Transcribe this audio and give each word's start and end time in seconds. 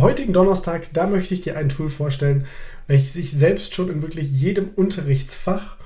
Heutigen 0.00 0.32
Donnerstag, 0.32 0.88
da 0.92 1.06
möchte 1.06 1.34
ich 1.34 1.40
dir 1.40 1.56
ein 1.56 1.68
Tool 1.68 1.88
vorstellen, 1.88 2.46
welches 2.86 3.16
ich 3.16 3.30
selbst 3.30 3.74
schon 3.74 3.90
in 3.90 4.02
wirklich 4.02 4.30
jedem 4.30 4.70
Unterrichtsfach 4.76 5.76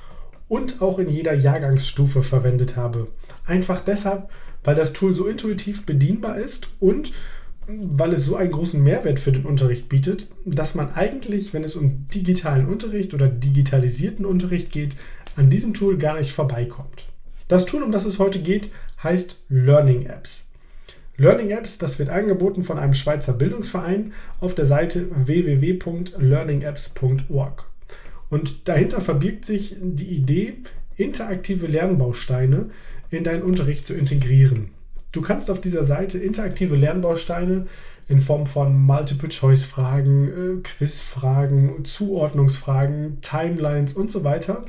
und 0.49 0.83
auch 0.83 0.99
in 0.99 1.09
jeder 1.09 1.35
Jahrgangsstufe 1.35 2.23
verwendet 2.23 2.77
habe. 2.77 3.09
Einfach 3.47 3.81
deshalb, 3.81 4.31
weil 4.63 4.75
das 4.75 4.93
Tool 4.93 5.15
so 5.15 5.27
intuitiv 5.27 5.87
bedienbar 5.87 6.39
ist 6.39 6.69
und 6.81 7.13
weil 7.67 8.13
es 8.13 8.25
so 8.25 8.37
einen 8.37 8.53
großen 8.53 8.83
Mehrwert 8.83 9.19
für 9.19 9.33
den 9.33 9.47
Unterricht 9.47 9.89
bietet, 9.89 10.29
dass 10.45 10.75
man 10.75 10.93
eigentlich, 10.95 11.55
wenn 11.55 11.65
es 11.65 11.77
um 11.77 12.09
digitalen 12.09 12.67
Unterricht 12.67 13.15
oder 13.15 13.27
digitalisierten 13.27 14.27
Unterricht 14.27 14.71
geht, 14.71 14.97
an 15.37 15.51
diesem 15.51 15.75
Tool 15.75 15.97
gar 15.97 16.19
nicht 16.19 16.33
vorbeikommt. 16.33 17.07
Das 17.49 17.67
Tool, 17.67 17.83
um 17.83 17.93
das 17.93 18.05
es 18.05 18.19
heute 18.19 18.41
geht, 18.41 18.71
heißt 19.03 19.45
Learning 19.49 20.07
Apps. 20.07 20.47
Learning 21.17 21.51
Apps, 21.51 21.79
das 21.79 22.01
wird 22.01 22.09
angeboten 22.09 22.65
von 22.65 22.79
einem 22.79 22.95
Schweizer 22.95 23.35
Bildungsverein 23.35 24.13
auf 24.41 24.55
der 24.55 24.67
Seite 24.67 25.07
www.learningapps.org. 25.15 27.65
Und 28.31 28.67
dahinter 28.69 29.01
verbirgt 29.01 29.45
sich 29.45 29.77
die 29.81 30.09
Idee, 30.09 30.55
interaktive 30.97 31.69
Lernbausteine 31.69 32.71
in 33.11 33.23
deinen 33.23 33.43
Unterricht 33.43 33.87
zu 33.87 33.95
integrieren. 33.95 34.71
Du 35.13 35.21
kannst 35.21 35.53
auf 35.53 35.61
dieser 35.61 35.85
Seite 35.85 36.19
interaktive 36.19 36.75
Lernbausteine 36.75 37.69
in 38.09 38.19
Form 38.19 38.47
von 38.47 38.77
Multiple-Choice-Fragen, 38.77 40.29
äh, 40.29 40.57
Quiz-Fragen, 40.63 41.85
Zuordnungsfragen, 41.85 43.21
Timelines 43.21 43.95
und 43.95 44.11
so 44.11 44.25
weiter 44.25 44.65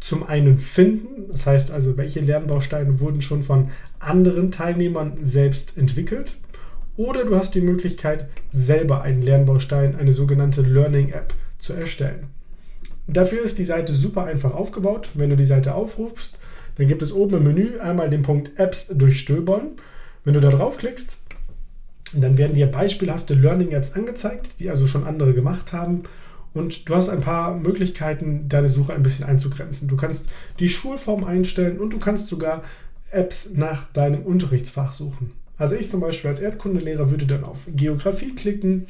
zum 0.00 0.26
einen 0.26 0.58
finden, 0.58 1.28
das 1.30 1.46
heißt 1.46 1.70
also, 1.70 1.96
welche 1.96 2.20
Lernbausteine 2.20 3.00
wurden 3.00 3.20
schon 3.20 3.42
von 3.42 3.70
anderen 3.98 4.50
Teilnehmern 4.50 5.18
selbst 5.22 5.76
entwickelt, 5.76 6.36
oder 6.96 7.24
du 7.24 7.36
hast 7.36 7.54
die 7.54 7.60
Möglichkeit, 7.60 8.28
selber 8.50 9.02
einen 9.02 9.22
Lernbaustein, 9.22 9.96
eine 9.96 10.12
sogenannte 10.12 10.62
Learning 10.62 11.10
App, 11.10 11.32
zu 11.58 11.72
erstellen. 11.72 12.26
Dafür 13.06 13.42
ist 13.42 13.58
die 13.58 13.64
Seite 13.64 13.92
super 13.92 14.24
einfach 14.24 14.54
aufgebaut. 14.54 15.10
Wenn 15.14 15.30
du 15.30 15.36
die 15.36 15.44
Seite 15.44 15.74
aufrufst, 15.74 16.38
dann 16.76 16.88
gibt 16.88 17.02
es 17.02 17.12
oben 17.12 17.38
im 17.38 17.42
Menü 17.44 17.78
einmal 17.78 18.10
den 18.10 18.22
Punkt 18.22 18.58
Apps 18.58 18.88
durchstöbern. 18.88 19.70
Wenn 20.24 20.34
du 20.34 20.40
da 20.40 20.50
draufklickst, 20.50 21.16
dann 22.14 22.38
werden 22.38 22.54
dir 22.54 22.66
beispielhafte 22.66 23.34
Learning 23.34 23.70
Apps 23.70 23.92
angezeigt, 23.92 24.60
die 24.60 24.70
also 24.70 24.86
schon 24.86 25.04
andere 25.04 25.34
gemacht 25.34 25.72
haben 25.72 26.04
und 26.54 26.88
du 26.88 26.94
hast 26.94 27.08
ein 27.08 27.20
paar 27.20 27.56
Möglichkeiten, 27.56 28.48
deine 28.48 28.68
Suche 28.68 28.94
ein 28.94 29.02
bisschen 29.02 29.24
einzugrenzen. 29.24 29.88
Du 29.88 29.96
kannst 29.96 30.28
die 30.58 30.68
Schulform 30.68 31.24
einstellen 31.24 31.78
und 31.78 31.92
du 31.92 31.98
kannst 31.98 32.28
sogar 32.28 32.62
Apps 33.10 33.52
nach 33.54 33.84
deinem 33.92 34.22
Unterrichtsfach 34.22 34.92
suchen. 34.92 35.32
Also 35.56 35.74
ich 35.74 35.90
zum 35.90 36.00
Beispiel 36.00 36.30
als 36.30 36.40
Erdkundelehrer 36.40 37.10
würde 37.10 37.26
dann 37.26 37.44
auf 37.44 37.66
Geografie 37.74 38.34
klicken 38.34 38.86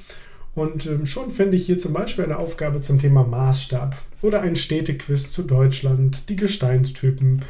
und 0.55 0.87
ähm, 0.87 1.07
schon 1.07 1.31
finde 1.31 1.57
ich 1.57 1.67
hier 1.67 1.79
zum 1.79 1.93
Beispiel 1.93 2.25
eine 2.25 2.39
Aufgabe 2.39 2.81
zum 2.81 2.99
Thema 2.99 3.25
Maßstab 3.25 3.97
oder 4.23 4.41
ein 4.41 4.57
Städtequiz 4.57 5.31
zu 5.31 5.43
Deutschland, 5.43 6.29
die 6.29 6.37
Gesteinstypen, 6.37 7.43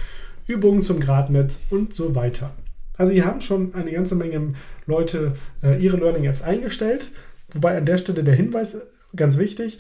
Übungen 0.47 0.83
zum 0.83 1.01
Gradnetz 1.01 1.61
und 1.71 1.95
so 1.95 2.15
weiter. 2.15 2.55
Also 2.97 3.13
hier 3.13 3.25
haben 3.25 3.41
schon 3.41 3.75
eine 3.75 3.93
ganze 3.93 4.15
Menge 4.15 4.55
Leute 4.87 5.33
äh, 5.63 5.83
ihre 5.83 5.97
Learning 5.97 6.25
Apps 6.25 6.43
eingestellt, 6.43 7.13
wobei 7.53 7.79
an 7.79 7.87
der 7.87 7.97
Stelle 7.97 8.25
der 8.25 8.35
Hinweis 8.35 8.77
ganz 9.15 9.39
wichtig, 9.39 9.79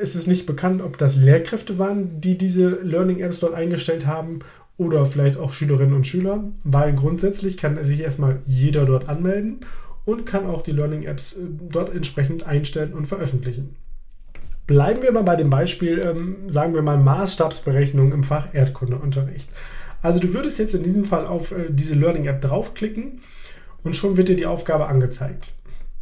es 0.00 0.14
ist 0.14 0.26
nicht 0.26 0.46
bekannt, 0.46 0.82
ob 0.82 0.98
das 0.98 1.16
Lehrkräfte 1.16 1.78
waren, 1.78 2.20
die 2.20 2.36
diese 2.36 2.80
Learning 2.82 3.20
Apps 3.20 3.40
dort 3.40 3.54
eingestellt 3.54 4.06
haben 4.06 4.40
oder 4.76 5.06
vielleicht 5.06 5.38
auch 5.38 5.50
Schülerinnen 5.50 5.94
und 5.94 6.06
Schüler, 6.06 6.44
weil 6.64 6.94
grundsätzlich 6.94 7.56
kann 7.56 7.82
sich 7.82 8.00
erstmal 8.00 8.40
jeder 8.46 8.84
dort 8.84 9.08
anmelden 9.08 9.60
und 10.04 10.26
kann 10.26 10.46
auch 10.46 10.62
die 10.62 10.72
Learning 10.72 11.04
Apps 11.04 11.34
äh, 11.34 11.40
dort 11.70 11.94
entsprechend 11.94 12.46
einstellen 12.46 12.92
und 12.92 13.06
veröffentlichen. 13.06 13.76
Bleiben 14.66 15.02
wir 15.02 15.12
mal 15.12 15.22
bei 15.22 15.36
dem 15.36 15.50
Beispiel, 15.50 15.98
ähm, 15.98 16.36
sagen 16.48 16.74
wir 16.74 16.82
mal 16.82 16.98
Maßstabsberechnung 16.98 18.12
im 18.12 18.24
Fach 18.24 18.54
Erdkundeunterricht. 18.54 19.48
Also 20.02 20.18
du 20.18 20.34
würdest 20.34 20.58
jetzt 20.58 20.74
in 20.74 20.82
diesem 20.82 21.04
Fall 21.04 21.26
auf 21.26 21.52
äh, 21.52 21.66
diese 21.70 21.94
Learning 21.94 22.26
App 22.26 22.40
draufklicken 22.40 23.20
und 23.84 23.96
schon 23.96 24.16
wird 24.16 24.28
dir 24.28 24.36
die 24.36 24.46
Aufgabe 24.46 24.86
angezeigt. 24.86 25.52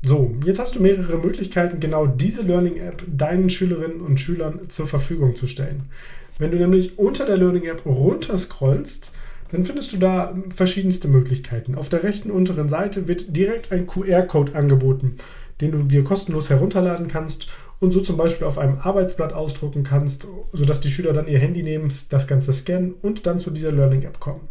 So, 0.03 0.35
jetzt 0.47 0.59
hast 0.59 0.77
du 0.77 0.81
mehrere 0.81 1.19
Möglichkeiten, 1.19 1.79
genau 1.79 2.07
diese 2.07 2.41
Learning 2.41 2.77
App 2.79 3.03
deinen 3.07 3.51
Schülerinnen 3.51 4.01
und 4.01 4.19
Schülern 4.19 4.71
zur 4.71 4.87
Verfügung 4.87 5.37
zu 5.37 5.47
stellen. 5.47 5.91
Wenn 6.39 6.51
du 6.51 6.57
nämlich 6.57 6.99
unter 6.99 7.27
der 7.27 7.37
Learning 7.37 7.65
App 7.65 7.85
runterscrollst, 7.85 9.13
dann 9.53 9.67
findest 9.67 9.93
du 9.93 9.99
da 9.99 10.35
verschiedenste 10.55 11.09
Möglichkeiten. 11.09 11.75
Auf 11.75 11.91
der 11.91 12.03
rechten 12.03 12.31
unteren 12.31 12.71
Seite 12.71 13.09
wird 13.09 13.37
direkt 13.37 13.73
ein 13.73 13.87
QR-Code 13.87 14.55
angeboten, 14.55 15.17
den 15.61 15.73
du 15.73 15.83
dir 15.83 16.03
kostenlos 16.03 16.49
herunterladen 16.49 17.09
kannst 17.09 17.49
und 17.79 17.93
so 17.93 18.01
zum 18.01 18.17
Beispiel 18.17 18.47
auf 18.47 18.57
einem 18.57 18.79
Arbeitsblatt 18.79 19.35
ausdrucken 19.35 19.83
kannst, 19.83 20.27
sodass 20.55 20.81
die 20.81 20.91
Schüler 20.91 21.13
dann 21.13 21.29
ihr 21.29 21.39
Handy 21.39 21.63
nehmen, 21.63 21.93
das 22.09 22.27
Ganze 22.27 22.55
scannen 22.55 22.95
und 23.03 23.27
dann 23.27 23.39
zu 23.39 23.51
dieser 23.51 23.73
Learning 23.73 24.03
App 24.03 24.19
kommen. 24.19 24.49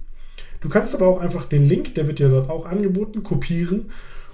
Du 0.62 0.70
kannst 0.70 0.94
aber 0.94 1.08
auch 1.08 1.22
einfach 1.22 1.46
den 1.46 1.64
Link, 1.64 1.96
der 1.96 2.06
wird 2.06 2.20
dir 2.20 2.30
dort 2.30 2.52
auch 2.52 2.68
angeboten, 2.68 3.24
kopieren 3.24 3.90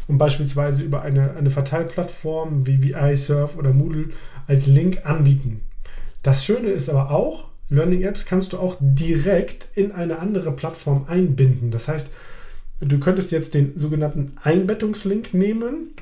und 0.08 0.18
beispielsweise 0.18 0.84
über 0.84 1.02
eine, 1.02 1.36
eine 1.36 1.50
Verteilplattform 1.50 2.68
wie, 2.68 2.84
wie 2.84 2.94
iSurf 2.94 3.58
oder 3.58 3.74
Moodle 3.74 4.10
als 4.48 4.68
Link 4.68 5.06
anbieten. 5.06 5.62
Das 6.24 6.46
Schöne 6.46 6.70
ist 6.70 6.90
aber 6.90 7.12
auch, 7.12 7.50
Learning 7.70 8.04
Apps 8.04 8.26
kannst 8.26 8.54
du 8.54 8.60
auch 8.60 8.78
direkt 8.80 9.68
in 9.76 9.92
eine 9.92 10.20
andere 10.20 10.52
Plattform 10.52 11.06
einbinden. 11.08 11.72
Das 11.72 11.88
heißt, 11.88 12.12
du 12.80 13.00
könntest 13.00 13.32
jetzt 13.32 13.54
den 13.54 13.78
sogenannten 13.78 14.34
Einbettungslink 14.44 15.34
nehmen, 15.34 15.94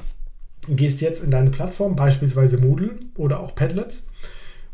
gehst 0.67 1.01
jetzt 1.01 1.23
in 1.23 1.31
deine 1.31 1.51
Plattform, 1.51 1.95
beispielsweise 1.95 2.57
Moodle 2.57 2.91
oder 3.15 3.39
auch 3.39 3.55
Padlets, 3.55 4.05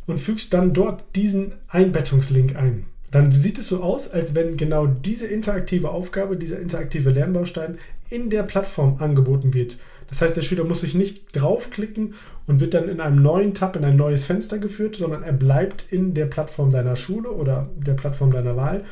und 0.07 0.19
fügst 0.19 0.53
dann 0.53 0.73
dort 0.73 1.03
diesen 1.16 1.53
Einbettungslink 1.67 2.56
ein 2.56 2.85
dann 3.12 3.31
sieht 3.31 3.58
es 3.58 3.68
so 3.68 3.81
aus, 3.81 4.09
als 4.09 4.36
wenn 4.36 4.58
genau 4.58 4.86
diese 4.88 5.28
interaktive 5.28 5.90
Aufgabe, 5.90 6.38
dieser 6.38 6.59
interaktive 6.59 7.09
Lernbaustein 7.09 7.78
in 8.09 8.29
der 8.29 8.44
Plattform 8.44 8.97
angeboten 9.00 9.53
wird. 9.53 9.78
Das 10.09 10.22
heißt, 10.22 10.35
der 10.38 10.41
Schüler 10.41 10.64
muss 10.64 10.82
sich 10.82 10.96
nicht 10.96 11.35
draufklicken 11.35 12.16
und 12.47 12.59
wird 12.59 12.73
dann 12.73 12.90
in 12.90 13.00
einem 13.00 13.22
neuen 13.22 13.53
Tab 13.53 13.76
in 13.76 13.85
ein 13.85 13.96
neues 13.96 14.26
Fenster 14.26 14.58
geführt, 14.58 14.96
sondern 14.96 15.22
er 15.23 15.34
bleibt 15.34 15.85
in 15.91 16.16
der 16.16 16.26
Plattform 16.26 16.72
deiner 16.72 16.96
Schule 16.96 17.32
oder 17.32 17.70
der 17.76 17.94
Plattform 17.94 18.32
deiner 18.32 18.56
Wahl. 18.56 18.85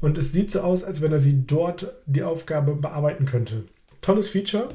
Und 0.00 0.18
es 0.18 0.32
sieht 0.32 0.50
so 0.50 0.60
aus, 0.60 0.82
als 0.84 1.02
wenn 1.02 1.12
er 1.12 1.18
sie 1.18 1.46
dort 1.46 1.94
die 2.06 2.24
Aufgabe 2.24 2.74
bearbeiten 2.74 3.26
könnte. 3.26 3.64
Tolles 4.00 4.28
Feature 4.28 4.70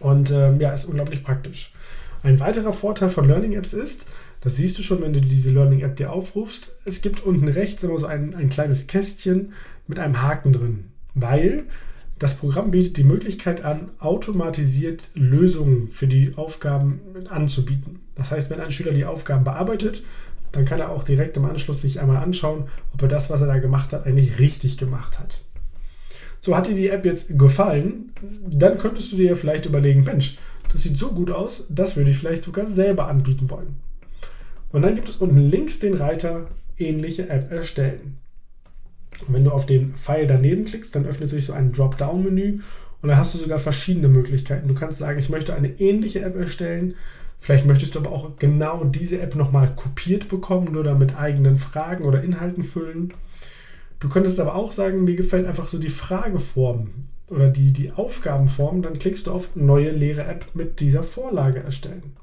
und 0.00 0.30
ähm, 0.30 0.60
ja, 0.60 0.72
ist 0.72 0.84
unglaublich 0.84 1.22
praktisch. 1.22 1.72
Ein 2.22 2.38
weiterer 2.38 2.72
Vorteil 2.72 3.08
von 3.08 3.26
Learning 3.26 3.54
Apps 3.54 3.72
ist, 3.72 4.06
das 4.40 4.56
siehst 4.56 4.78
du 4.78 4.82
schon, 4.82 5.02
wenn 5.02 5.12
du 5.12 5.20
diese 5.20 5.50
Learning 5.50 5.80
App 5.80 5.96
dir 5.96 6.12
aufrufst, 6.12 6.72
es 6.84 7.02
gibt 7.02 7.24
unten 7.24 7.48
rechts 7.48 7.82
immer 7.84 7.98
so 7.98 8.06
ein, 8.06 8.34
ein 8.34 8.48
kleines 8.48 8.86
Kästchen 8.86 9.52
mit 9.86 9.98
einem 9.98 10.22
Haken 10.22 10.52
drin, 10.52 10.84
weil 11.14 11.64
das 12.18 12.36
Programm 12.36 12.70
bietet 12.70 12.96
die 12.98 13.04
Möglichkeit 13.04 13.64
an, 13.64 13.90
automatisiert 13.98 15.08
Lösungen 15.14 15.88
für 15.88 16.06
die 16.06 16.34
Aufgaben 16.36 17.00
anzubieten. 17.28 18.00
Das 18.14 18.30
heißt, 18.30 18.50
wenn 18.50 18.60
ein 18.60 18.70
Schüler 18.70 18.92
die 18.92 19.06
Aufgaben 19.06 19.44
bearbeitet, 19.44 20.02
dann 20.52 20.64
kann 20.64 20.80
er 20.80 20.90
auch 20.90 21.04
direkt 21.04 21.36
im 21.36 21.44
Anschluss 21.44 21.80
sich 21.80 22.00
einmal 22.00 22.18
anschauen, 22.18 22.64
ob 22.92 23.02
er 23.02 23.08
das, 23.08 23.30
was 23.30 23.40
er 23.40 23.46
da 23.46 23.58
gemacht 23.58 23.92
hat, 23.92 24.06
eigentlich 24.06 24.38
richtig 24.38 24.76
gemacht 24.76 25.18
hat. 25.18 25.40
So 26.42 26.56
hat 26.56 26.66
dir 26.66 26.74
die 26.74 26.88
App 26.88 27.04
jetzt 27.04 27.38
gefallen, 27.38 28.12
dann 28.48 28.78
könntest 28.78 29.12
du 29.12 29.16
dir 29.16 29.36
vielleicht 29.36 29.66
überlegen, 29.66 30.04
Mensch, 30.04 30.38
das 30.72 30.82
sieht 30.82 30.98
so 30.98 31.12
gut 31.12 31.30
aus, 31.30 31.64
das 31.68 31.96
würde 31.96 32.10
ich 32.10 32.18
vielleicht 32.18 32.42
sogar 32.42 32.66
selber 32.66 33.08
anbieten 33.08 33.50
wollen. 33.50 33.76
Und 34.72 34.82
dann 34.82 34.94
gibt 34.94 35.08
es 35.08 35.16
unten 35.16 35.38
links 35.38 35.78
den 35.78 35.94
Reiter 35.94 36.46
ähnliche 36.78 37.28
App 37.28 37.50
erstellen. 37.50 38.18
Und 39.26 39.34
wenn 39.34 39.44
du 39.44 39.50
auf 39.50 39.66
den 39.66 39.94
Pfeil 39.94 40.26
daneben 40.26 40.64
klickst, 40.64 40.94
dann 40.94 41.06
öffnet 41.06 41.28
sich 41.28 41.44
so 41.44 41.52
ein 41.52 41.72
Dropdown-Menü 41.72 42.60
und 43.02 43.08
da 43.08 43.16
hast 43.16 43.34
du 43.34 43.38
sogar 43.38 43.58
verschiedene 43.58 44.08
Möglichkeiten. 44.08 44.68
Du 44.68 44.74
kannst 44.74 44.98
sagen, 44.98 45.18
ich 45.18 45.30
möchte 45.30 45.54
eine 45.54 45.80
ähnliche 45.80 46.20
App 46.20 46.36
erstellen. 46.36 46.94
Vielleicht 47.38 47.66
möchtest 47.66 47.94
du 47.94 48.00
aber 48.00 48.12
auch 48.12 48.36
genau 48.38 48.84
diese 48.84 49.20
App 49.20 49.34
nochmal 49.34 49.74
kopiert 49.74 50.28
bekommen 50.28 50.76
oder 50.76 50.94
mit 50.94 51.16
eigenen 51.16 51.56
Fragen 51.56 52.04
oder 52.04 52.22
Inhalten 52.22 52.62
füllen. 52.62 53.14
Du 53.98 54.08
könntest 54.08 54.38
aber 54.40 54.54
auch 54.54 54.72
sagen, 54.72 55.04
mir 55.04 55.16
gefällt 55.16 55.46
einfach 55.46 55.68
so 55.68 55.78
die 55.78 55.88
Frageform 55.88 56.90
oder 57.28 57.48
die, 57.48 57.72
die 57.72 57.92
Aufgabenform. 57.92 58.82
Dann 58.82 58.98
klickst 58.98 59.26
du 59.26 59.32
auf 59.32 59.56
neue 59.56 59.90
leere 59.90 60.24
App 60.24 60.46
mit 60.54 60.80
dieser 60.80 61.02
Vorlage 61.02 61.60
erstellen. 61.60 62.14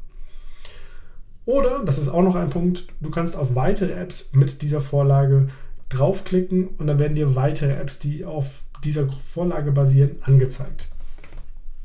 Oder, 1.47 1.81
das 1.85 1.97
ist 1.97 2.09
auch 2.09 2.23
noch 2.23 2.35
ein 2.35 2.49
Punkt, 2.49 2.87
du 2.99 3.09
kannst 3.09 3.37
auf 3.37 3.55
weitere 3.55 3.93
Apps 3.93 4.31
mit 4.33 4.61
dieser 4.61 4.81
Vorlage 4.81 5.47
draufklicken 5.87 6.67
und 6.77 6.87
dann 6.87 6.99
werden 6.99 7.15
dir 7.15 7.35
weitere 7.35 7.71
Apps, 7.71 7.99
die 7.99 8.25
auf 8.25 8.63
dieser 8.83 9.07
Vorlage 9.09 9.71
basieren, 9.71 10.17
angezeigt. 10.23 10.89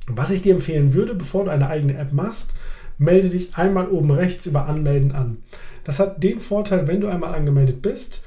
Was 0.09 0.33
ich 0.33 0.43
dir 0.43 0.55
empfehlen 0.55 0.95
würde, 0.95 1.15
bevor 1.15 1.45
du 1.45 1.53
eine 1.53 1.69
eigene 1.69 1.97
App 1.97 2.13
machst, 2.13 2.55
melde 2.99 3.29
dich 3.29 3.57
einmal 3.57 3.87
oben 3.89 4.11
rechts 4.11 4.47
über 4.47 4.67
Anmelden 4.67 5.13
an. 5.13 5.37
Das 5.85 6.01
hat 6.01 6.25
den 6.25 6.41
Vorteil, 6.41 6.89
wenn 6.89 7.01
du 7.01 7.07
einmal 7.07 7.33
angemeldet 7.33 7.83
bist, 7.83 8.25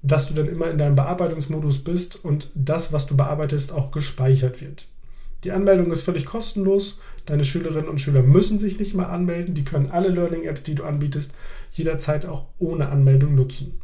dass 0.00 0.26
du 0.26 0.32
dann 0.32 0.48
immer 0.48 0.70
in 0.70 0.78
deinem 0.78 0.96
Bearbeitungsmodus 0.96 1.84
bist 1.84 2.24
und 2.24 2.50
das, 2.54 2.94
was 2.94 3.06
du 3.06 3.14
bearbeitest, 3.14 3.72
auch 3.72 3.90
gespeichert 3.90 4.62
wird. 4.62 4.88
Die 5.44 5.52
Anmeldung 5.52 5.92
ist 5.92 6.02
völlig 6.02 6.24
kostenlos. 6.24 6.98
Deine 7.28 7.44
Schülerinnen 7.44 7.90
und 7.90 8.00
Schüler 8.00 8.22
müssen 8.22 8.58
sich 8.58 8.78
nicht 8.78 8.94
mal 8.94 9.04
anmelden. 9.04 9.54
Die 9.54 9.64
können 9.64 9.90
alle 9.90 10.08
Learning-Apps, 10.08 10.62
die 10.62 10.74
du 10.74 10.84
anbietest, 10.84 11.32
jederzeit 11.72 12.24
auch 12.24 12.46
ohne 12.58 12.88
Anmeldung 12.88 13.34
nutzen. 13.34 13.78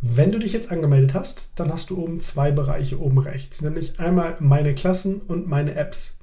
Wenn 0.00 0.32
du 0.32 0.40
dich 0.40 0.52
jetzt 0.52 0.72
angemeldet 0.72 1.14
hast, 1.14 1.52
dann 1.60 1.72
hast 1.72 1.90
du 1.90 2.02
oben 2.02 2.18
zwei 2.18 2.50
Bereiche 2.50 3.00
oben 3.00 3.18
rechts, 3.18 3.62
nämlich 3.62 4.00
einmal 4.00 4.36
meine 4.40 4.74
Klassen 4.74 5.22
und 5.28 5.48
meine 5.48 5.76
Apps. 5.76 6.18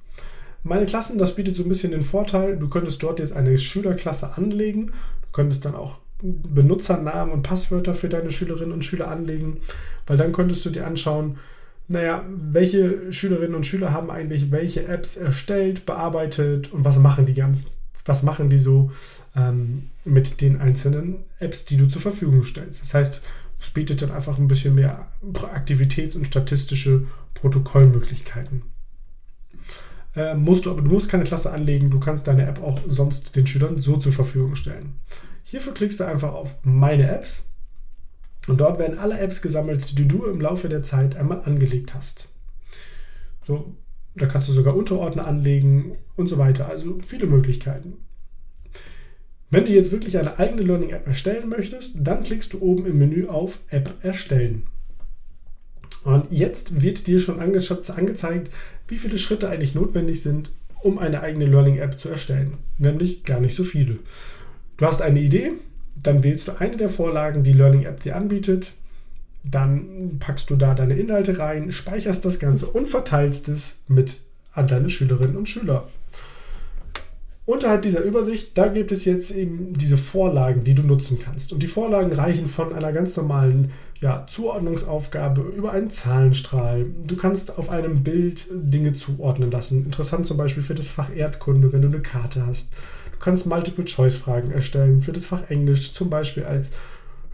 Meine 0.61 0.85
Klassen, 0.85 1.17
das 1.17 1.35
bietet 1.35 1.55
so 1.55 1.63
ein 1.63 1.69
bisschen 1.69 1.91
den 1.91 2.03
Vorteil, 2.03 2.57
du 2.57 2.67
könntest 2.67 3.01
dort 3.01 3.19
jetzt 3.19 3.33
eine 3.33 3.57
Schülerklasse 3.57 4.37
anlegen, 4.37 4.87
du 4.87 5.27
könntest 5.31 5.63
dann 5.63 5.75
auch 5.75 5.99
Benutzernamen 6.21 7.33
und 7.33 7.43
Passwörter 7.43 7.95
für 7.95 8.09
deine 8.09 8.29
Schülerinnen 8.29 8.73
und 8.73 8.83
Schüler 8.83 9.07
anlegen, 9.07 9.61
weil 10.05 10.17
dann 10.17 10.33
könntest 10.33 10.65
du 10.65 10.69
dir 10.69 10.85
anschauen, 10.85 11.39
naja, 11.91 12.25
welche 12.29 13.11
Schülerinnen 13.11 13.55
und 13.55 13.65
Schüler 13.65 13.91
haben 13.91 14.09
eigentlich 14.09 14.51
welche 14.51 14.87
Apps 14.87 15.17
erstellt, 15.17 15.85
bearbeitet 15.85 16.71
und 16.71 16.85
was 16.85 16.97
machen 16.97 17.25
die 17.25 17.33
ganz, 17.33 17.79
was 18.05 18.23
machen 18.23 18.49
die 18.49 18.57
so 18.57 18.91
ähm, 19.35 19.89
mit 20.05 20.41
den 20.41 20.59
einzelnen 20.59 21.23
Apps, 21.39 21.65
die 21.65 21.77
du 21.77 21.87
zur 21.87 22.01
Verfügung 22.01 22.43
stellst. 22.43 22.81
Das 22.81 22.93
heißt, 22.93 23.21
es 23.59 23.69
bietet 23.71 24.01
dann 24.01 24.11
einfach 24.11 24.37
ein 24.37 24.47
bisschen 24.47 24.73
mehr 24.75 25.07
Aktivitäts- 25.53 26.15
und 26.15 26.25
statistische 26.25 27.07
Protokollmöglichkeiten. 27.33 28.63
Äh, 30.15 30.35
musst 30.35 30.65
du, 30.65 30.71
aber 30.71 30.81
du 30.81 30.89
musst 30.89 31.09
keine 31.09 31.25
Klasse 31.25 31.51
anlegen, 31.51 31.89
du 31.89 31.99
kannst 31.99 32.27
deine 32.27 32.47
App 32.47 32.61
auch 32.61 32.79
sonst 32.87 33.35
den 33.35 33.47
Schülern 33.47 33.81
so 33.81 33.97
zur 33.97 34.13
Verfügung 34.13 34.55
stellen. 34.55 34.95
Hierfür 35.43 35.73
klickst 35.73 35.99
du 35.99 36.05
einfach 36.05 36.33
auf 36.33 36.55
Meine 36.63 37.09
Apps 37.09 37.43
und 38.47 38.59
dort 38.59 38.79
werden 38.79 38.97
alle 38.97 39.19
Apps 39.19 39.41
gesammelt, 39.41 39.97
die 39.97 40.07
du 40.07 40.25
im 40.25 40.41
Laufe 40.41 40.69
der 40.69 40.83
Zeit 40.83 41.15
einmal 41.15 41.41
angelegt 41.43 41.93
hast. 41.93 42.29
So, 43.45 43.75
da 44.15 44.25
kannst 44.25 44.49
du 44.49 44.53
sogar 44.53 44.75
Unterordner 44.75 45.27
anlegen 45.27 45.97
und 46.15 46.27
so 46.27 46.37
weiter. 46.37 46.67
Also 46.67 46.99
viele 47.05 47.27
Möglichkeiten. 47.27 47.97
Wenn 49.49 49.65
du 49.65 49.71
jetzt 49.71 49.91
wirklich 49.91 50.17
eine 50.17 50.39
eigene 50.39 50.61
Learning 50.61 50.91
App 50.91 51.07
erstellen 51.07 51.49
möchtest, 51.49 51.95
dann 51.99 52.23
klickst 52.23 52.53
du 52.53 52.61
oben 52.61 52.85
im 52.85 52.97
Menü 52.97 53.27
auf 53.27 53.59
App 53.69 53.93
erstellen. 54.01 54.63
Und 56.03 56.31
jetzt 56.31 56.81
wird 56.81 57.05
dir 57.05 57.19
schon 57.19 57.39
angezeigt, 57.39 58.49
wie 58.87 58.97
viele 58.97 59.17
Schritte 59.17 59.49
eigentlich 59.49 59.75
notwendig 59.75 60.21
sind, 60.21 60.53
um 60.81 60.97
eine 60.97 61.21
eigene 61.21 61.45
Learning 61.45 61.77
App 61.77 61.99
zu 61.99 62.09
erstellen. 62.09 62.57
Nämlich 62.77 63.23
gar 63.23 63.39
nicht 63.39 63.55
so 63.55 63.63
viele. 63.63 63.99
Du 64.77 64.85
hast 64.85 65.01
eine 65.01 65.19
Idee, 65.19 65.51
dann 65.95 66.23
wählst 66.23 66.47
du 66.47 66.59
eine 66.59 66.77
der 66.77 66.89
Vorlagen, 66.89 67.43
die 67.43 67.53
Learning 67.53 67.83
App 67.83 68.01
dir 68.01 68.15
anbietet. 68.15 68.73
Dann 69.43 70.17
packst 70.19 70.49
du 70.49 70.55
da 70.55 70.73
deine 70.75 70.95
Inhalte 70.95 71.39
rein, 71.39 71.71
speicherst 71.71 72.23
das 72.25 72.39
Ganze 72.39 72.67
und 72.67 72.87
verteilst 72.87 73.49
es 73.49 73.79
mit 73.87 74.21
an 74.53 74.67
deine 74.67 74.89
Schülerinnen 74.89 75.37
und 75.37 75.49
Schüler. 75.49 75.87
Unterhalb 77.45 77.81
dieser 77.81 78.01
Übersicht, 78.01 78.57
da 78.57 78.67
gibt 78.67 78.91
es 78.91 79.03
jetzt 79.03 79.31
eben 79.31 79.73
diese 79.73 79.97
Vorlagen, 79.97 80.63
die 80.63 80.75
du 80.75 80.83
nutzen 80.83 81.17
kannst. 81.19 81.51
Und 81.51 81.63
die 81.63 81.67
Vorlagen 81.67 82.13
reichen 82.13 82.47
von 82.47 82.73
einer 82.73 82.93
ganz 82.93 83.17
normalen 83.17 83.71
ja, 83.99 84.25
Zuordnungsaufgabe 84.27 85.41
über 85.41 85.71
einen 85.71 85.89
Zahlenstrahl. 85.89 86.85
Du 87.05 87.15
kannst 87.15 87.57
auf 87.57 87.69
einem 87.69 88.03
Bild 88.03 88.45
Dinge 88.51 88.93
zuordnen 88.93 89.51
lassen. 89.51 89.85
Interessant 89.85 90.27
zum 90.27 90.37
Beispiel 90.37 90.63
für 90.63 90.75
das 90.75 90.87
Fach 90.87 91.13
Erdkunde, 91.15 91.73
wenn 91.73 91.81
du 91.81 91.87
eine 91.87 92.01
Karte 92.01 92.45
hast. 92.45 92.73
Du 93.21 93.25
kannst 93.25 93.45
Multiple-Choice-Fragen 93.45 94.49
erstellen 94.49 95.03
für 95.03 95.11
das 95.11 95.25
Fach 95.25 95.47
Englisch, 95.51 95.93
zum 95.93 96.09
Beispiel 96.09 96.43
als 96.43 96.71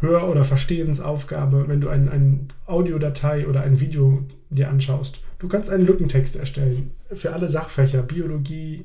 Hör- 0.02 0.28
oder 0.28 0.44
Verstehensaufgabe, 0.44 1.70
wenn 1.70 1.80
du 1.80 1.88
eine 1.88 2.12
ein 2.12 2.52
Audiodatei 2.66 3.48
oder 3.48 3.62
ein 3.62 3.80
Video 3.80 4.22
dir 4.50 4.68
anschaust. 4.70 5.22
Du 5.40 5.48
kannst 5.48 5.70
einen 5.70 5.86
Lückentext 5.86 6.36
erstellen 6.36 6.92
für 7.14 7.32
alle 7.32 7.48
Sachfächer, 7.48 8.04
Biologie, 8.04 8.84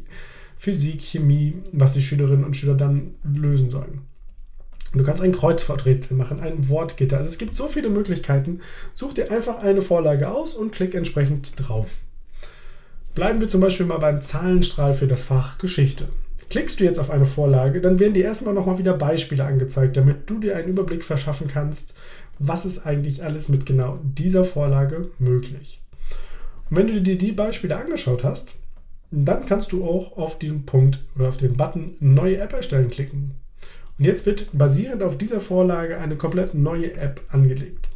Physik, 0.56 1.00
Chemie, 1.02 1.54
was 1.72 1.92
die 1.92 2.00
Schülerinnen 2.00 2.44
und 2.44 2.54
Schüler 2.54 2.76
dann 2.76 3.16
lösen 3.24 3.68
sollen. 3.68 4.02
Du 4.94 5.02
kannst 5.02 5.24
ein 5.24 5.32
Kreuzworträtsel 5.32 6.16
machen, 6.16 6.38
ein 6.38 6.68
Wortgitter. 6.68 7.16
Also 7.16 7.30
es 7.30 7.38
gibt 7.38 7.56
so 7.56 7.66
viele 7.66 7.90
Möglichkeiten. 7.90 8.60
Such 8.94 9.14
dir 9.14 9.32
einfach 9.32 9.60
eine 9.60 9.82
Vorlage 9.82 10.30
aus 10.30 10.54
und 10.54 10.70
klick 10.70 10.94
entsprechend 10.94 11.54
drauf. 11.56 11.96
Bleiben 13.16 13.40
wir 13.40 13.48
zum 13.48 13.60
Beispiel 13.60 13.86
mal 13.86 13.98
beim 13.98 14.20
Zahlenstrahl 14.20 14.94
für 14.94 15.08
das 15.08 15.22
Fach 15.22 15.58
Geschichte. 15.58 16.06
Klickst 16.52 16.80
du 16.80 16.84
jetzt 16.84 16.98
auf 16.98 17.08
eine 17.08 17.24
Vorlage, 17.24 17.80
dann 17.80 17.98
werden 17.98 18.12
dir 18.12 18.26
erstmal 18.26 18.52
nochmal 18.52 18.76
wieder 18.76 18.92
Beispiele 18.92 19.42
angezeigt, 19.42 19.96
damit 19.96 20.28
du 20.28 20.38
dir 20.38 20.54
einen 20.54 20.68
Überblick 20.68 21.02
verschaffen 21.02 21.48
kannst, 21.48 21.94
was 22.38 22.66
ist 22.66 22.84
eigentlich 22.84 23.24
alles 23.24 23.48
mit 23.48 23.64
genau 23.64 23.98
dieser 24.02 24.44
Vorlage 24.44 25.08
möglich. 25.18 25.80
Und 26.68 26.76
wenn 26.76 26.88
du 26.88 27.00
dir 27.00 27.16
die 27.16 27.32
Beispiele 27.32 27.74
angeschaut 27.74 28.22
hast, 28.22 28.56
dann 29.10 29.46
kannst 29.46 29.72
du 29.72 29.82
auch 29.82 30.18
auf 30.18 30.38
den 30.38 30.66
Punkt 30.66 31.02
oder 31.16 31.28
auf 31.28 31.38
den 31.38 31.56
Button 31.56 31.96
Neue 32.00 32.36
App 32.36 32.52
erstellen 32.52 32.90
klicken. 32.90 33.30
Und 33.98 34.04
jetzt 34.04 34.26
wird 34.26 34.48
basierend 34.52 35.02
auf 35.02 35.16
dieser 35.16 35.40
Vorlage 35.40 35.96
eine 35.96 36.16
komplett 36.16 36.52
neue 36.52 36.92
App 36.92 37.22
angelegt. 37.30 37.88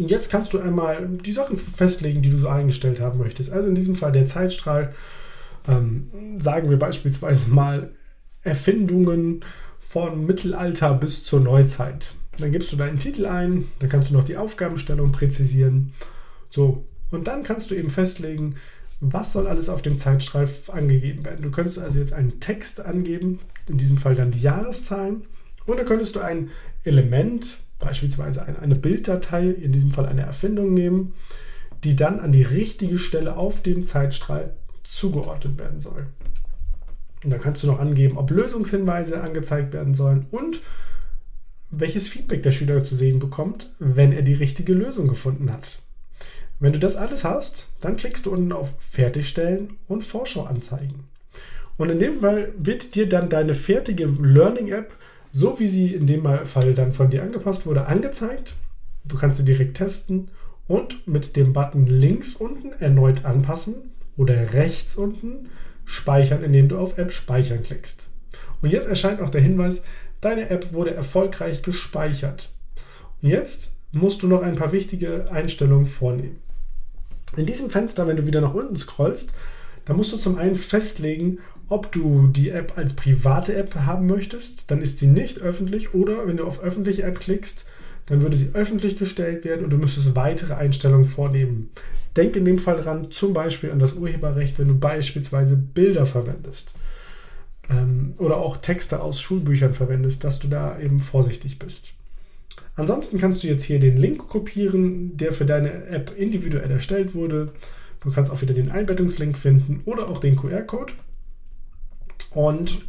Und 0.00 0.10
jetzt 0.10 0.32
kannst 0.32 0.52
du 0.52 0.58
einmal 0.58 1.06
die 1.24 1.32
Sachen 1.32 1.56
festlegen, 1.56 2.22
die 2.22 2.30
du 2.30 2.38
so 2.38 2.48
eingestellt 2.48 2.98
haben 2.98 3.20
möchtest. 3.20 3.52
Also 3.52 3.68
in 3.68 3.76
diesem 3.76 3.94
Fall 3.94 4.10
der 4.10 4.26
Zeitstrahl. 4.26 4.92
Ähm, 5.68 6.38
sagen 6.38 6.70
wir 6.70 6.78
beispielsweise 6.78 7.50
mal 7.50 7.90
Erfindungen 8.42 9.44
von 9.78 10.24
Mittelalter 10.24 10.94
bis 10.94 11.22
zur 11.24 11.40
Neuzeit. 11.40 12.14
Dann 12.38 12.52
gibst 12.52 12.72
du 12.72 12.76
deinen 12.76 12.98
Titel 12.98 13.26
ein, 13.26 13.66
dann 13.80 13.88
kannst 13.88 14.10
du 14.10 14.14
noch 14.14 14.24
die 14.24 14.36
Aufgabenstellung 14.36 15.12
präzisieren. 15.12 15.92
So, 16.48 16.86
und 17.10 17.26
dann 17.26 17.42
kannst 17.42 17.70
du 17.70 17.74
eben 17.74 17.90
festlegen, 17.90 18.54
was 19.00 19.32
soll 19.32 19.46
alles 19.46 19.68
auf 19.68 19.82
dem 19.82 19.96
Zeitstrahl 19.96 20.48
angegeben 20.68 21.24
werden. 21.24 21.42
Du 21.42 21.50
könntest 21.50 21.78
also 21.78 21.98
jetzt 21.98 22.12
einen 22.12 22.40
Text 22.40 22.80
angeben, 22.80 23.40
in 23.66 23.78
diesem 23.78 23.96
Fall 23.96 24.14
dann 24.14 24.30
die 24.30 24.40
Jahreszahlen, 24.40 25.22
oder 25.66 25.84
könntest 25.84 26.16
du 26.16 26.20
ein 26.20 26.50
Element, 26.84 27.58
beispielsweise 27.78 28.46
eine 28.46 28.74
Bilddatei, 28.76 29.48
in 29.48 29.72
diesem 29.72 29.90
Fall 29.90 30.06
eine 30.06 30.22
Erfindung 30.22 30.74
nehmen, 30.74 31.14
die 31.84 31.96
dann 31.96 32.20
an 32.20 32.32
die 32.32 32.42
richtige 32.42 32.98
Stelle 32.98 33.36
auf 33.36 33.62
dem 33.62 33.84
Zeitstrahl 33.84 34.54
zugeordnet 34.90 35.58
werden 35.58 35.80
soll. 35.80 36.06
Und 37.22 37.30
dann 37.30 37.40
kannst 37.40 37.62
du 37.62 37.66
noch 37.66 37.78
angeben, 37.78 38.18
ob 38.18 38.30
Lösungshinweise 38.30 39.22
angezeigt 39.22 39.72
werden 39.72 39.94
sollen 39.94 40.26
und 40.30 40.60
welches 41.70 42.08
Feedback 42.08 42.42
der 42.42 42.50
Schüler 42.50 42.82
zu 42.82 42.96
sehen 42.96 43.18
bekommt, 43.18 43.70
wenn 43.78 44.12
er 44.12 44.22
die 44.22 44.34
richtige 44.34 44.72
Lösung 44.72 45.06
gefunden 45.06 45.52
hat. 45.52 45.80
Wenn 46.58 46.72
du 46.72 46.78
das 46.78 46.96
alles 46.96 47.24
hast, 47.24 47.68
dann 47.80 47.96
klickst 47.96 48.26
du 48.26 48.32
unten 48.32 48.52
auf 48.52 48.74
Fertigstellen 48.78 49.76
und 49.86 50.02
Vorschau 50.02 50.44
anzeigen. 50.44 51.04
Und 51.76 51.90
in 51.90 51.98
dem 51.98 52.20
Fall 52.20 52.52
wird 52.58 52.94
dir 52.94 53.08
dann 53.08 53.28
deine 53.28 53.54
fertige 53.54 54.06
Learning-App, 54.06 54.92
so 55.32 55.58
wie 55.60 55.68
sie 55.68 55.94
in 55.94 56.06
dem 56.06 56.24
Fall 56.44 56.74
dann 56.74 56.92
von 56.92 57.08
dir 57.08 57.22
angepasst 57.22 57.64
wurde, 57.64 57.86
angezeigt. 57.86 58.56
Du 59.04 59.16
kannst 59.16 59.38
sie 59.38 59.44
direkt 59.44 59.76
testen 59.76 60.30
und 60.66 61.06
mit 61.06 61.36
dem 61.36 61.52
Button 61.52 61.86
links 61.86 62.36
unten 62.36 62.72
erneut 62.72 63.24
anpassen 63.24 63.90
oder 64.20 64.52
rechts 64.52 64.96
unten 64.96 65.48
speichern, 65.86 66.44
indem 66.44 66.68
du 66.68 66.76
auf 66.76 66.98
App 66.98 67.10
speichern 67.10 67.62
klickst. 67.62 68.08
Und 68.60 68.70
jetzt 68.70 68.86
erscheint 68.86 69.22
auch 69.22 69.30
der 69.30 69.40
Hinweis, 69.40 69.82
deine 70.20 70.50
App 70.50 70.74
wurde 70.74 70.92
erfolgreich 70.92 71.62
gespeichert. 71.62 72.50
Und 73.22 73.30
jetzt 73.30 73.76
musst 73.92 74.22
du 74.22 74.26
noch 74.26 74.42
ein 74.42 74.56
paar 74.56 74.72
wichtige 74.72 75.30
Einstellungen 75.32 75.86
vornehmen. 75.86 76.36
In 77.38 77.46
diesem 77.46 77.70
Fenster, 77.70 78.06
wenn 78.06 78.18
du 78.18 78.26
wieder 78.26 78.42
nach 78.42 78.52
unten 78.52 78.76
scrollst, 78.76 79.32
Da 79.84 79.94
musst 79.94 80.12
du 80.12 80.18
zum 80.18 80.38
einen 80.38 80.56
festlegen, 80.56 81.38
ob 81.68 81.90
du 81.90 82.28
die 82.28 82.50
App 82.50 82.76
als 82.76 82.94
private 82.94 83.54
App 83.54 83.74
haben 83.74 84.06
möchtest. 84.06 84.70
Dann 84.70 84.82
ist 84.82 84.98
sie 84.98 85.06
nicht 85.06 85.40
öffentlich. 85.40 85.94
Oder 85.94 86.26
wenn 86.26 86.36
du 86.36 86.44
auf 86.44 86.62
öffentliche 86.62 87.02
App 87.02 87.18
klickst, 87.18 87.64
dann 88.10 88.22
würde 88.22 88.36
sie 88.36 88.50
öffentlich 88.54 88.98
gestellt 88.98 89.44
werden 89.44 89.64
und 89.64 89.70
du 89.70 89.78
müsstest 89.78 90.16
weitere 90.16 90.54
Einstellungen 90.54 91.06
vornehmen. 91.06 91.70
Denk 92.16 92.34
in 92.34 92.44
dem 92.44 92.58
Fall 92.58 92.76
dran, 92.76 93.12
zum 93.12 93.32
Beispiel 93.32 93.70
an 93.70 93.78
das 93.78 93.92
Urheberrecht, 93.92 94.58
wenn 94.58 94.66
du 94.66 94.76
beispielsweise 94.76 95.56
Bilder 95.56 96.04
verwendest 96.06 96.74
ähm, 97.70 98.14
oder 98.18 98.38
auch 98.38 98.56
Texte 98.56 99.00
aus 99.00 99.20
Schulbüchern 99.20 99.74
verwendest, 99.74 100.24
dass 100.24 100.40
du 100.40 100.48
da 100.48 100.78
eben 100.80 100.98
vorsichtig 100.98 101.60
bist. 101.60 101.92
Ansonsten 102.74 103.18
kannst 103.18 103.44
du 103.44 103.46
jetzt 103.46 103.62
hier 103.62 103.78
den 103.78 103.96
Link 103.96 104.26
kopieren, 104.26 105.16
der 105.16 105.30
für 105.32 105.44
deine 105.44 105.86
App 105.86 106.12
individuell 106.16 106.70
erstellt 106.70 107.14
wurde. 107.14 107.52
Du 108.00 108.10
kannst 108.10 108.32
auch 108.32 108.42
wieder 108.42 108.54
den 108.54 108.72
Einbettungslink 108.72 109.38
finden 109.38 109.82
oder 109.84 110.08
auch 110.08 110.18
den 110.18 110.34
QR-Code 110.34 110.94
und 112.32 112.86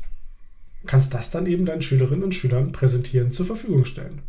kannst 0.88 1.14
das 1.14 1.30
dann 1.30 1.46
eben 1.46 1.68
deinen 1.68 1.84
Schülerinnen 1.84 2.24
und 2.24 2.34
Schülern 2.34 2.72
präsentieren, 2.72 3.30
zur 3.30 3.46
Verfügung 3.46 3.86
stellen. 3.86 4.24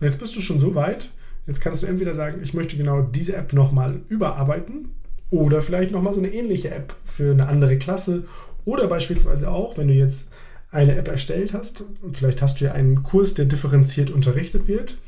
Und 0.00 0.06
jetzt 0.06 0.18
bist 0.18 0.36
du 0.36 0.40
schon 0.40 0.58
so 0.58 0.74
weit, 0.74 1.10
jetzt 1.46 1.60
kannst 1.60 1.82
du 1.82 1.86
entweder 1.86 2.14
sagen, 2.14 2.40
ich 2.42 2.54
möchte 2.54 2.76
genau 2.76 3.02
diese 3.02 3.36
App 3.36 3.52
nochmal 3.52 4.00
überarbeiten 4.08 4.90
oder 5.30 5.62
vielleicht 5.62 5.92
nochmal 5.92 6.12
so 6.12 6.20
eine 6.20 6.32
ähnliche 6.32 6.70
App 6.70 6.94
für 7.04 7.32
eine 7.32 7.46
andere 7.48 7.78
Klasse 7.78 8.24
oder 8.64 8.86
beispielsweise 8.88 9.50
auch, 9.50 9.76
wenn 9.76 9.88
du 9.88 9.94
jetzt 9.94 10.28
eine 10.70 10.96
App 10.96 11.08
erstellt 11.08 11.52
hast, 11.52 11.84
vielleicht 12.12 12.42
hast 12.42 12.60
du 12.60 12.64
ja 12.64 12.72
einen 12.72 13.02
Kurs, 13.02 13.34
der 13.34 13.44
differenziert 13.44 14.10
unterrichtet 14.10 14.66
wird, 14.66 14.98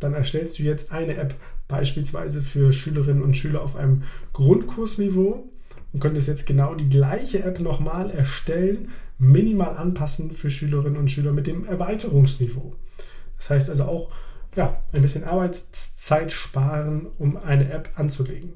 dann 0.00 0.14
erstellst 0.14 0.58
du 0.58 0.64
jetzt 0.64 0.90
eine 0.90 1.16
App 1.16 1.34
beispielsweise 1.68 2.42
für 2.42 2.72
Schülerinnen 2.72 3.22
und 3.22 3.36
Schüler 3.36 3.62
auf 3.62 3.76
einem 3.76 4.02
Grundkursniveau 4.32 5.48
und 5.92 6.00
könntest 6.00 6.26
jetzt 6.26 6.46
genau 6.46 6.74
die 6.74 6.88
gleiche 6.88 7.44
App 7.44 7.60
nochmal 7.60 8.10
erstellen, 8.10 8.88
minimal 9.18 9.76
anpassen 9.76 10.32
für 10.32 10.50
Schülerinnen 10.50 10.98
und 10.98 11.10
Schüler 11.10 11.32
mit 11.32 11.46
dem 11.46 11.64
Erweiterungsniveau. 11.64 12.74
Das 13.36 13.50
heißt 13.50 13.70
also 13.70 13.84
auch 13.84 14.10
ja, 14.54 14.82
ein 14.92 15.02
bisschen 15.02 15.24
Arbeitszeit 15.24 16.32
sparen, 16.32 17.06
um 17.18 17.36
eine 17.36 17.70
App 17.70 17.90
anzulegen. 17.96 18.52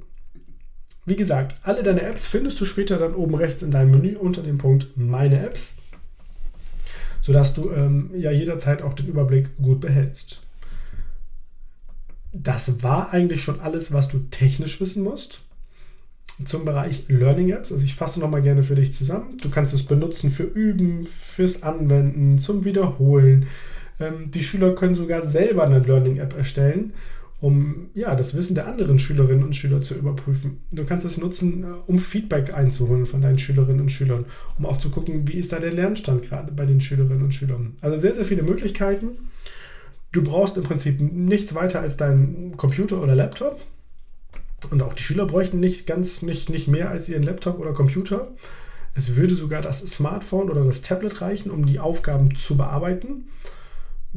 Wie 1.05 1.17
gesagt, 1.17 1.57
alle 1.63 1.83
deine 1.83 2.03
Apps 2.03 2.27
findest 2.27 2.61
du 2.61 2.65
später 2.65 2.99
dann 2.99 3.15
oben 3.15 3.37
rechts 3.37 3.63
in 3.63 3.71
deinem 3.71 3.93
Menü 3.93 4.17
unter 4.17 4.43
dem 4.43 4.59
Punkt 4.59 4.97
Meine 4.97 5.41
Apps, 5.41 5.75
sodass 7.23 7.55
du 7.55 7.71
ähm, 7.71 8.11
ja 8.15 8.31
jederzeit 8.31 8.83
auch 8.83 8.95
den 8.95 9.07
Überblick 9.07 9.57
gut 9.57 9.81
behältst. 9.81 10.43
Das 12.33 12.83
war 12.83 13.13
eigentlich 13.13 13.43
schon 13.43 13.61
alles, 13.61 13.93
was 13.93 14.09
du 14.09 14.19
technisch 14.31 14.81
wissen 14.81 15.05
musst 15.05 15.43
zum 16.45 16.65
Bereich 16.65 17.05
Learning 17.09 17.51
Apps. 17.51 17.73
Also 17.73 17.85
ich 17.85 17.95
fasse 17.95 18.21
nochmal 18.21 18.43
gerne 18.43 18.63
für 18.63 18.75
dich 18.75 18.93
zusammen. 18.93 19.39
Du 19.39 19.49
kannst 19.49 19.73
es 19.73 19.85
benutzen 19.85 20.31
für 20.31 20.43
Üben, 20.43 21.07
fürs 21.07 21.63
Anwenden, 21.63 22.39
zum 22.39 22.65
Wiederholen. 22.65 23.47
Ähm, 24.01 24.31
die 24.31 24.43
Schüler 24.43 24.75
können 24.75 24.95
sogar 24.95 25.25
selber 25.25 25.65
eine 25.65 25.81
Learning 25.81 26.19
App 26.19 26.37
erstellen, 26.37 26.93
um 27.41 27.91
ja, 27.95 28.15
das 28.15 28.35
Wissen 28.35 28.55
der 28.55 28.67
anderen 28.67 28.99
Schülerinnen 28.99 29.45
und 29.45 29.55
Schüler 29.55 29.83
zu 29.83 29.95
überprüfen. 29.95 30.61
Du 30.73 30.85
kannst 30.85 31.05
es 31.05 31.19
nutzen, 31.19 31.65
äh, 31.65 31.67
um 31.87 31.99
Feedback 31.99 32.55
einzuholen 32.55 33.07
von 33.07 33.21
deinen 33.21 33.39
Schülerinnen 33.39 33.83
und 33.83 33.91
Schülern, 33.91 34.27
um 34.59 34.67
auch 34.67 34.79
zu 34.79 34.91
gucken, 34.91 35.29
wie 35.29 35.39
ist 35.39 35.53
da 35.53 35.59
der 35.59 35.73
Lernstand 35.73 36.23
gerade 36.23 36.53
bei 36.53 36.67
den 36.67 36.81
Schülerinnen 36.81 37.25
und 37.25 37.35
Schülern. 37.35 37.77
Also 37.81 37.97
sehr, 37.97 38.15
sehr 38.15 38.25
viele 38.25 38.43
Möglichkeiten. 38.43 39.09
Du 40.13 40.23
brauchst 40.23 40.57
im 40.57 40.63
Prinzip 40.63 41.01
nichts 41.01 41.55
weiter 41.55 41.81
als 41.81 41.97
deinen 41.97 42.57
Computer 42.57 43.03
oder 43.03 43.15
Laptop 43.15 43.61
und 44.71 44.83
auch 44.83 44.95
die 44.95 45.03
Schüler 45.03 45.27
bräuchten 45.27 45.61
nicht 45.61 45.87
ganz 45.87 46.23
nicht, 46.23 46.49
nicht 46.49 46.69
mehr 46.69 46.91
als 46.91 47.09
ihren 47.09 47.23
Laptop 47.23 47.59
oder 47.59 47.73
Computer. 47.73 48.29
Es 48.95 49.17
würde 49.17 49.35
sogar 49.35 49.61
das 49.61 49.81
Smartphone 49.81 50.49
oder 50.49 50.65
das 50.65 50.81
Tablet 50.81 51.21
reichen, 51.21 51.51
um 51.51 51.67
die 51.67 51.79
Aufgaben 51.79 52.37
zu 52.37 52.57
bearbeiten. 52.57 53.29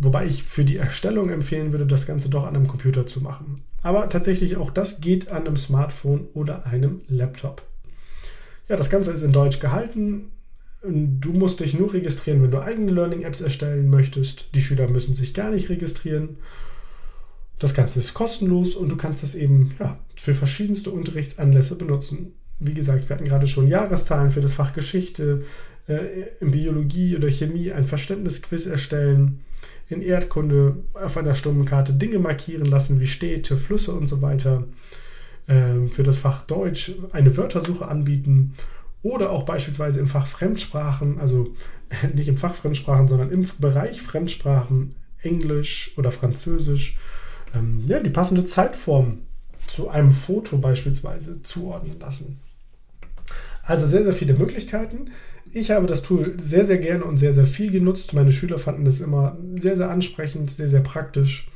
Wobei 0.01 0.25
ich 0.27 0.43
für 0.43 0.63
die 0.63 0.77
Erstellung 0.77 1.29
empfehlen 1.29 1.73
würde, 1.73 1.85
das 1.85 2.05
Ganze 2.05 2.29
doch 2.29 2.45
an 2.45 2.55
einem 2.55 2.69
Computer 2.69 3.05
zu 3.05 3.19
machen. 3.19 3.61
Aber 3.83 4.07
tatsächlich 4.07 4.55
auch 4.55 4.71
das 4.71 5.01
geht 5.01 5.29
an 5.29 5.45
einem 5.45 5.57
Smartphone 5.57 6.27
oder 6.33 6.65
einem 6.65 7.01
Laptop. 7.09 7.63
Ja, 8.69 8.77
das 8.77 8.89
Ganze 8.89 9.11
ist 9.11 9.23
in 9.23 9.33
Deutsch 9.33 9.59
gehalten. 9.59 10.31
Du 10.81 11.33
musst 11.33 11.59
dich 11.59 11.77
nur 11.77 11.93
registrieren, 11.93 12.41
wenn 12.41 12.51
du 12.51 12.61
eigene 12.61 12.91
Learning-Apps 12.91 13.41
erstellen 13.41 13.89
möchtest. 13.89 14.55
Die 14.55 14.61
Schüler 14.61 14.87
müssen 14.87 15.15
sich 15.15 15.33
gar 15.33 15.51
nicht 15.51 15.67
registrieren. 15.69 16.37
Das 17.57 17.73
Ganze 17.73 17.99
ist 17.99 18.13
kostenlos 18.13 18.75
und 18.75 18.87
du 18.87 18.95
kannst 18.95 19.21
es 19.21 19.35
eben 19.35 19.75
ja, 19.79 19.99
für 20.15 20.33
verschiedenste 20.33 20.91
Unterrichtsanlässe 20.91 21.77
benutzen. 21.77 22.35
Wie 22.59 22.73
gesagt, 22.73 23.09
wir 23.09 23.15
hatten 23.17 23.27
gerade 23.27 23.47
schon 23.47 23.67
Jahreszahlen 23.67 24.31
für 24.31 24.39
das 24.39 24.53
Fach 24.53 24.71
Geschichte, 24.71 25.43
in 25.93 26.51
Biologie 26.51 27.15
oder 27.15 27.29
Chemie 27.29 27.71
ein 27.71 27.85
Verständnisquiz 27.85 28.65
erstellen, 28.65 29.43
in 29.87 30.01
Erdkunde 30.01 30.77
auf 30.93 31.17
einer 31.17 31.33
Stundenkarte 31.33 31.93
Dinge 31.93 32.19
markieren 32.19 32.65
lassen 32.65 32.99
wie 32.99 33.07
Städte, 33.07 33.57
Flüsse 33.57 33.93
und 33.93 34.07
so 34.07 34.21
weiter. 34.21 34.65
Äh, 35.47 35.87
für 35.89 36.03
das 36.03 36.19
Fach 36.19 36.45
Deutsch 36.45 36.91
eine 37.11 37.35
Wörtersuche 37.35 37.87
anbieten 37.87 38.53
oder 39.01 39.31
auch 39.31 39.43
beispielsweise 39.43 39.99
im 39.99 40.07
Fach 40.07 40.27
Fremdsprachen, 40.27 41.19
also 41.19 41.53
nicht 42.13 42.27
im 42.27 42.37
Fach 42.37 42.53
Fremdsprachen, 42.53 43.07
sondern 43.07 43.31
im 43.31 43.45
Bereich 43.57 44.01
Fremdsprachen, 44.01 44.93
Englisch 45.21 45.93
oder 45.97 46.11
Französisch 46.11 46.97
ähm, 47.55 47.83
ja, 47.87 47.99
die 47.99 48.11
passende 48.11 48.45
Zeitform 48.45 49.19
zu 49.67 49.89
einem 49.89 50.11
Foto 50.11 50.57
beispielsweise 50.57 51.41
zuordnen 51.41 51.99
lassen. 51.99 52.39
Also 53.63 53.85
sehr, 53.85 54.03
sehr 54.03 54.13
viele 54.13 54.33
Möglichkeiten. 54.33 55.11
Ich 55.51 55.71
habe 55.71 55.87
das 55.87 56.03
Tool 56.03 56.35
sehr, 56.39 56.65
sehr 56.65 56.77
gerne 56.77 57.03
und 57.03 57.17
sehr, 57.17 57.33
sehr 57.33 57.45
viel 57.45 57.71
genutzt. 57.71 58.13
Meine 58.13 58.31
Schüler 58.31 58.59
fanden 58.59 58.85
es 58.85 59.01
immer 59.01 59.37
sehr, 59.55 59.77
sehr 59.77 59.89
ansprechend, 59.89 60.51
sehr, 60.51 60.69
sehr 60.69 60.81
praktisch. 60.81 61.49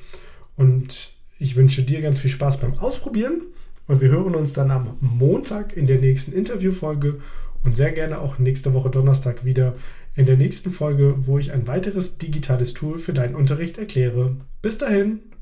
Und 0.55 1.13
ich 1.37 1.55
wünsche 1.55 1.83
dir 1.83 2.01
ganz 2.01 2.19
viel 2.19 2.31
Spaß 2.31 2.59
beim 2.59 2.75
Ausprobieren. 2.75 3.41
Und 3.87 4.01
wir 4.01 4.09
hören 4.09 4.35
uns 4.35 4.53
dann 4.53 4.71
am 4.71 4.97
Montag 5.01 5.75
in 5.75 5.87
der 5.87 5.99
nächsten 5.99 6.31
Interviewfolge 6.31 7.19
und 7.63 7.75
sehr 7.75 7.91
gerne 7.91 8.19
auch 8.19 8.39
nächste 8.39 8.73
Woche 8.73 8.89
Donnerstag 8.89 9.45
wieder 9.45 9.75
in 10.15 10.25
der 10.25 10.37
nächsten 10.37 10.71
Folge, 10.71 11.15
wo 11.17 11.37
ich 11.37 11.51
ein 11.51 11.67
weiteres 11.67 12.17
digitales 12.17 12.73
Tool 12.73 12.99
für 12.99 13.13
deinen 13.13 13.35
Unterricht 13.35 13.77
erkläre. 13.77 14.37
Bis 14.61 14.77
dahin! 14.77 15.32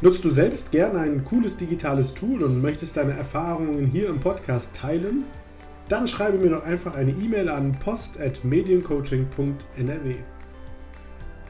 Nutzt 0.00 0.24
du 0.24 0.30
selbst 0.30 0.72
gerne 0.72 1.00
ein 1.00 1.22
cooles 1.22 1.58
digitales 1.58 2.14
Tool 2.14 2.42
und 2.42 2.62
möchtest 2.62 2.96
deine 2.96 3.12
Erfahrungen 3.12 3.88
hier 3.88 4.08
im 4.08 4.20
Podcast 4.20 4.74
teilen? 4.74 5.24
Dann 5.90 6.08
schreibe 6.08 6.38
mir 6.38 6.48
doch 6.48 6.64
einfach 6.64 6.94
eine 6.94 7.10
E-Mail 7.10 7.50
an 7.50 7.78
post.mediencoaching.nrw. 7.78 10.14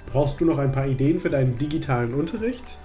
Brauchst 0.07 0.41
du 0.41 0.45
noch 0.45 0.59
ein 0.59 0.73
paar 0.73 0.89
Ideen 0.89 1.21
für 1.21 1.31
deinen 1.31 1.57
digitalen 1.57 2.15
Unterricht? 2.15 2.81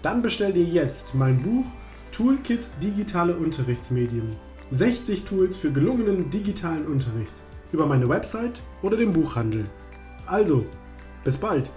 Dann 0.00 0.22
bestell 0.22 0.54
dir 0.54 0.64
jetzt 0.64 1.14
mein 1.14 1.42
Buch 1.42 1.66
Toolkit 2.12 2.68
Digitale 2.82 3.36
Unterrichtsmedien. 3.36 4.36
60 4.70 5.24
Tools 5.24 5.56
für 5.56 5.70
gelungenen 5.70 6.30
digitalen 6.30 6.86
Unterricht 6.86 7.34
über 7.72 7.86
meine 7.86 8.08
Website 8.08 8.62
oder 8.82 8.96
den 8.96 9.12
Buchhandel. 9.12 9.64
Also, 10.26 10.66
bis 11.24 11.38
bald! 11.38 11.70